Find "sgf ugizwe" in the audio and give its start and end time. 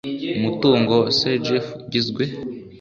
1.19-2.23